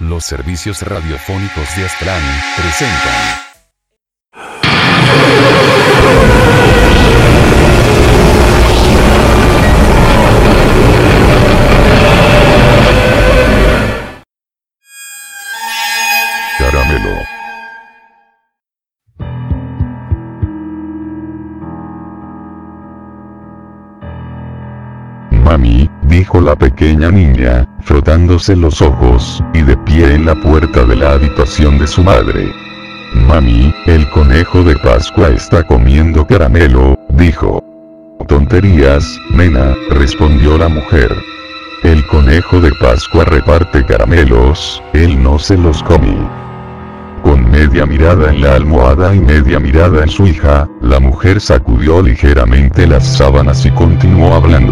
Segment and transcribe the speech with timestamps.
[0.00, 2.22] Los servicios radiofónicos de Aztlán
[2.56, 3.43] presentan.
[26.18, 31.14] Dijo la pequeña niña, frotándose los ojos, y de pie en la puerta de la
[31.14, 32.52] habitación de su madre.
[33.26, 37.60] Mami, el conejo de Pascua está comiendo caramelo, dijo.
[38.28, 41.10] Tonterías, nena, respondió la mujer.
[41.82, 46.16] El conejo de Pascua reparte caramelos, él no se los come.
[47.24, 52.00] Con media mirada en la almohada y media mirada en su hija, la mujer sacudió
[52.02, 54.63] ligeramente las sábanas y continuó hablando.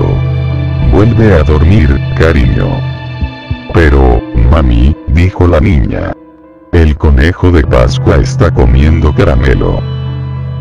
[1.04, 2.80] Vuelve a dormir, cariño.
[3.74, 6.12] Pero, mami, dijo la niña.
[6.70, 9.82] El conejo de Pascua está comiendo caramelo.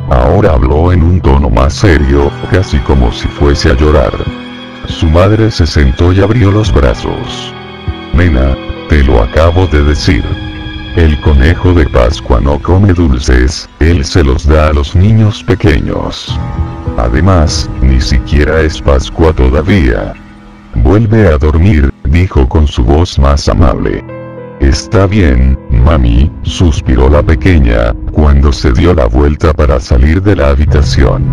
[0.09, 4.11] Ahora habló en un tono más serio, casi como si fuese a llorar.
[4.87, 7.53] Su madre se sentó y abrió los brazos.
[8.15, 8.57] Nena,
[8.89, 10.25] te lo acabo de decir.
[10.95, 16.35] El conejo de Pascua no come dulces, él se los da a los niños pequeños.
[16.97, 20.15] Además, ni siquiera es Pascua todavía.
[20.91, 24.03] Vuelve a dormir, dijo con su voz más amable.
[24.59, 30.49] Está bien, mami, suspiró la pequeña, cuando se dio la vuelta para salir de la
[30.49, 31.23] habitación.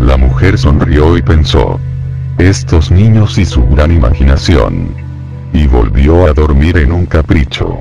[0.00, 1.80] La mujer sonrió y pensó.
[2.38, 4.94] Estos niños y su gran imaginación.
[5.52, 7.80] Y volvió a dormir en un capricho.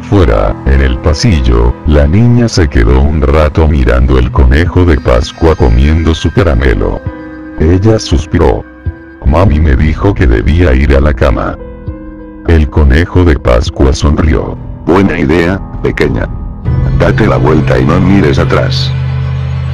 [0.00, 5.54] Fuera, en el pasillo, la niña se quedó un rato mirando el conejo de Pascua
[5.54, 7.00] comiendo su caramelo.
[7.60, 8.69] Ella suspiró.
[9.30, 11.56] Mami me dijo que debía ir a la cama.
[12.48, 14.58] El conejo de Pascua sonrió.
[14.84, 16.28] Buena idea, pequeña.
[16.98, 18.92] Date la vuelta y no mires atrás.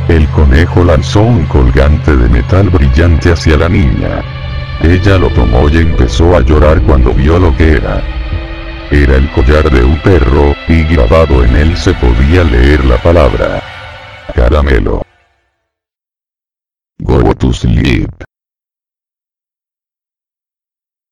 [0.08, 4.20] El conejo lanzó un colgante de metal brillante hacia la niña.
[4.82, 8.02] Ella lo tomó y empezó a llorar cuando vio lo que era.
[8.90, 13.62] Era el collar de un perro, y grabado en él se podía leer la palabra.
[14.34, 15.00] Caramelo.
[16.98, 18.25] Go to sleep.